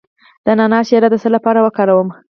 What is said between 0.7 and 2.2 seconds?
شیره د څه لپاره وکاروم؟